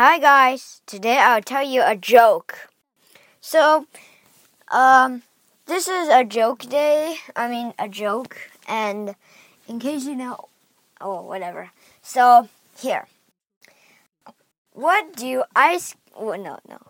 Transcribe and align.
Hi 0.00 0.18
guys, 0.18 0.80
today 0.86 1.18
I'll 1.18 1.42
tell 1.42 1.62
you 1.62 1.82
a 1.84 1.94
joke. 1.94 2.70
So, 3.42 3.86
um, 4.72 5.24
this 5.66 5.88
is 5.88 6.08
a 6.08 6.24
joke 6.24 6.60
day. 6.60 7.18
I 7.36 7.48
mean, 7.48 7.74
a 7.78 7.86
joke, 7.86 8.38
and 8.66 9.14
in 9.68 9.78
case 9.78 10.06
you 10.06 10.16
know, 10.16 10.48
oh, 11.02 11.20
whatever. 11.20 11.72
So, 12.00 12.48
here. 12.80 13.08
What 14.72 15.16
do 15.16 15.44
ice, 15.54 15.96
oh, 16.16 16.32
no, 16.32 16.60
no. 16.66 16.80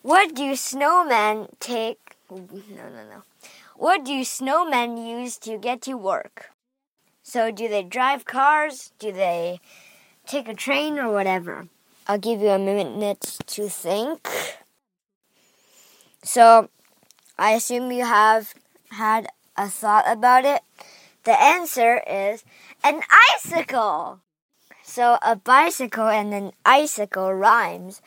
What 0.00 0.34
do 0.34 0.50
snowmen 0.54 1.48
take, 1.60 2.16
no, 2.28 2.42
no, 2.42 3.04
no. 3.08 3.22
What 3.76 4.04
do 4.04 4.20
snowmen 4.22 4.98
use 5.08 5.38
to 5.46 5.58
get 5.58 5.80
to 5.82 5.94
work? 5.94 6.50
So, 7.22 7.52
do 7.52 7.68
they 7.68 7.84
drive 7.84 8.24
cars? 8.24 8.90
Do 8.98 9.12
they 9.12 9.60
take 10.26 10.48
a 10.48 10.54
train 10.54 10.98
or 10.98 11.08
whatever? 11.08 11.68
I'll 12.06 12.18
give 12.18 12.40
you 12.40 12.48
a 12.48 12.58
minute 12.58 13.38
to 13.46 13.68
think. 13.68 14.28
So, 16.24 16.68
I 17.38 17.52
assume 17.52 17.92
you 17.92 18.04
have 18.04 18.54
had 18.90 19.28
a 19.56 19.68
thought 19.68 20.04
about 20.06 20.44
it. 20.44 20.62
The 21.24 21.40
answer 21.40 22.02
is 22.08 22.44
an 22.82 23.02
icicle. 23.34 24.20
So, 24.82 25.18
a 25.22 25.36
bicycle 25.36 26.08
and 26.08 26.34
an 26.34 26.52
icicle 26.64 27.32
rhymes. 27.32 28.02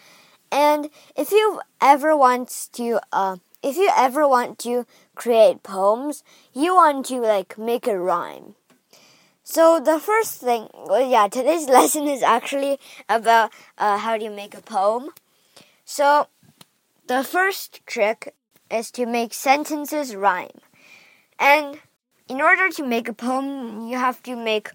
And 0.52 0.89
if 1.16 1.31
you 1.31 1.62
ever 1.81 2.16
want 2.17 2.67
to, 2.73 3.00
uh, 3.14 3.38
if 3.64 3.77
you 3.77 3.89
ever 3.95 4.27
want 4.27 4.59
to 4.59 4.86
create 5.16 5.64
poems, 5.64 6.23
you 6.53 6.75
want 6.75 7.05
to 7.08 7.20
like 7.22 7.58
make 7.58 7.88
a 7.88 7.98
rhyme. 7.98 8.55
So 9.48 9.80
the 9.80 9.99
first 9.99 10.41
thing, 10.41 10.70
well, 10.73 11.08
yeah, 11.08 11.27
today's 11.27 11.70
lesson 11.77 12.08
is 12.08 12.23
actually 12.23 12.80
about 13.08 13.52
uh, 13.77 13.99
how 13.99 14.17
do 14.17 14.26
you 14.26 14.31
make 14.31 14.55
a 14.55 14.62
poem. 14.62 15.12
So 15.86 16.27
the 17.05 17.23
first 17.23 17.86
trick 17.86 18.33
is 18.72 18.89
to 18.92 19.05
make 19.05 19.36
sentences 19.36 20.16
rhyme. 20.16 20.59
And 21.38 21.78
in 22.28 22.42
order 22.42 22.70
to 22.70 22.83
make 22.83 23.08
a 23.08 23.14
poem, 23.14 23.88
you 23.88 23.97
have 23.97 24.23
to 24.23 24.36
make 24.36 24.72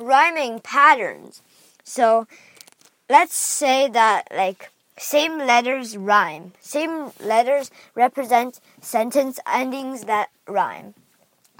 rhyming 0.00 0.58
patterns. 0.58 1.40
So 1.84 2.26
let's 3.08 3.36
say 3.36 3.88
that 3.88 4.26
like 4.34 4.70
same 4.98 5.38
letters 5.38 5.96
rhyme. 5.96 6.54
Same 6.58 7.12
letters 7.20 7.70
represent 7.94 8.58
sentence 8.80 9.38
endings 9.46 10.06
that 10.06 10.30
rhyme. 10.48 10.94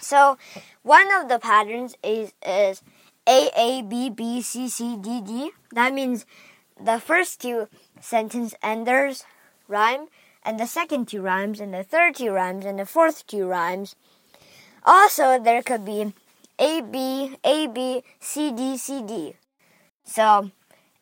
So 0.00 0.38
one 0.82 1.08
of 1.14 1.28
the 1.28 1.38
patterns 1.38 1.96
is, 2.02 2.32
is 2.46 2.82
A 3.28 3.50
A 3.56 3.82
B 3.82 4.10
B 4.10 4.40
C 4.42 4.68
C 4.68 4.96
D 4.96 5.20
D. 5.20 5.50
That 5.72 5.92
means 5.92 6.24
the 6.80 6.98
first 6.98 7.40
two 7.40 7.68
sentence 8.00 8.54
enders 8.62 9.24
rhyme, 9.66 10.06
and 10.44 10.58
the 10.58 10.66
second 10.66 11.08
two 11.08 11.20
rhymes, 11.20 11.60
and 11.60 11.74
the 11.74 11.82
third 11.82 12.14
two 12.14 12.30
rhymes, 12.30 12.64
and 12.64 12.78
the 12.78 12.86
fourth 12.86 13.26
two 13.26 13.46
rhymes. 13.46 13.96
Also, 14.84 15.38
there 15.38 15.62
could 15.62 15.84
be 15.84 16.14
A 16.58 16.80
B 16.80 17.36
A 17.44 17.66
B 17.66 18.02
C 18.20 18.52
D 18.52 18.76
C 18.78 19.02
D. 19.02 19.34
So 20.04 20.50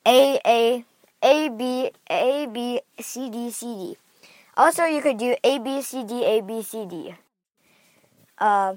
A 0.06 0.40
A 0.44 0.84
A 1.22 1.48
B 1.50 1.90
A 2.10 2.46
B 2.46 2.80
C 2.98 3.30
D 3.30 3.50
C 3.50 3.66
D. 3.66 3.96
Also, 4.56 4.84
you 4.84 5.02
could 5.02 5.18
do 5.18 5.36
A 5.44 5.58
B 5.58 5.82
C 5.82 6.02
D 6.02 6.24
A 6.24 6.40
B 6.40 6.62
C 6.62 6.86
D. 6.86 7.14
Uh, 8.38 8.76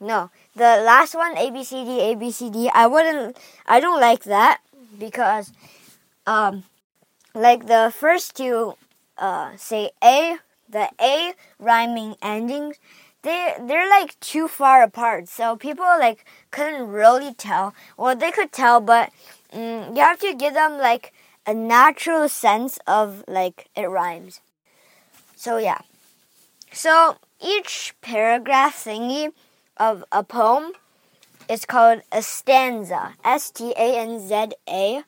no, 0.00 0.30
the 0.54 0.82
last 0.84 1.14
one, 1.14 1.36
A 1.38 1.50
B 1.50 1.64
C 1.64 1.84
D 1.84 2.00
A 2.00 2.14
B 2.14 2.30
C 2.30 2.50
D. 2.50 2.70
I 2.74 2.86
wouldn't. 2.86 3.38
I 3.66 3.80
don't 3.80 4.00
like 4.00 4.24
that 4.24 4.60
because, 4.98 5.52
um, 6.26 6.64
like 7.34 7.66
the 7.66 7.92
first 7.94 8.36
two, 8.36 8.74
uh, 9.18 9.52
say 9.56 9.90
A, 10.02 10.38
the 10.68 10.88
A 11.00 11.34
rhyming 11.58 12.16
endings. 12.22 12.76
They 13.22 13.54
they're 13.58 13.88
like 13.88 14.18
too 14.20 14.48
far 14.48 14.82
apart, 14.82 15.28
so 15.28 15.56
people 15.56 15.86
like 15.98 16.26
couldn't 16.50 16.88
really 16.88 17.32
tell. 17.32 17.74
Well, 17.96 18.14
they 18.14 18.30
could 18.30 18.52
tell, 18.52 18.80
but 18.80 19.10
um, 19.52 19.96
you 19.96 20.02
have 20.02 20.18
to 20.20 20.34
give 20.34 20.52
them 20.52 20.76
like 20.76 21.12
a 21.46 21.54
natural 21.54 22.28
sense 22.28 22.78
of 22.86 23.24
like 23.26 23.68
it 23.74 23.88
rhymes. 23.88 24.40
So 25.36 25.56
yeah. 25.56 25.80
So 26.72 27.16
each 27.44 27.94
paragraph 28.00 28.84
thingy 28.84 29.32
of 29.76 30.04
a 30.10 30.24
poem 30.24 30.72
is 31.48 31.66
called 31.66 32.00
a 32.10 32.22
stanza. 32.22 33.14
S 33.24 33.50
T 33.50 33.72
A 33.76 33.98
N 33.98 34.26
Z 34.26 34.52
A. 34.68 35.02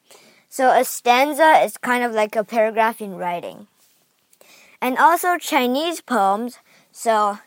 So 0.49 0.71
a 0.71 0.85
stanza 0.85 1.61
is 1.65 1.77
kind 1.77 2.05
of 2.05 2.13
like 2.13 2.37
a 2.37 2.45
paragraph 2.45 3.01
in 3.01 3.17
writing. 3.17 3.67
And 4.81 4.99
also 4.99 5.39
Chinese 5.39 6.01
poems, 6.01 6.59
so 6.93 7.39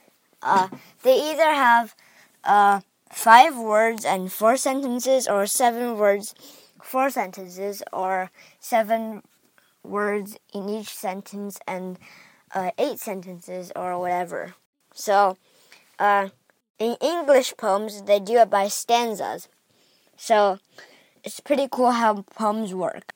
uh, 0.41 0.67
they 1.03 1.15
either 1.31 1.53
have 1.53 1.95
uh, 2.43 2.81
five 3.11 3.55
words 3.57 4.03
and 4.03 4.31
four 4.31 4.57
sentences, 4.57 5.27
or 5.27 5.45
seven 5.45 5.97
words, 5.97 6.33
four 6.81 7.09
sentences, 7.09 7.83
or 7.93 8.31
seven 8.59 9.21
words 9.83 10.37
in 10.53 10.67
each 10.69 10.89
sentence 10.89 11.59
and 11.67 11.99
uh, 12.53 12.71
eight 12.79 12.99
sentences, 12.99 13.71
or 13.75 13.99
whatever. 13.99 14.55
So, 14.93 15.37
uh, 15.99 16.29
in 16.79 16.95
English 17.01 17.53
poems, 17.57 18.03
they 18.03 18.19
do 18.19 18.37
it 18.37 18.49
by 18.49 18.67
stanzas. 18.67 19.47
So, 20.17 20.59
it's 21.23 21.39
pretty 21.39 21.67
cool 21.69 21.91
how 21.91 22.23
poems 22.35 22.73
work. 22.73 23.13